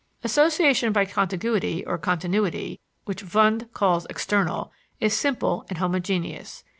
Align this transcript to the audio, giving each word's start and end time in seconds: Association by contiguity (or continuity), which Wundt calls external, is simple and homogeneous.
Association 0.23 0.91
by 0.91 1.05
contiguity 1.05 1.85
(or 1.85 1.99
continuity), 1.99 2.79
which 3.05 3.23
Wundt 3.35 3.71
calls 3.71 4.07
external, 4.09 4.71
is 4.99 5.13
simple 5.15 5.63
and 5.69 5.77
homogeneous. 5.77 6.63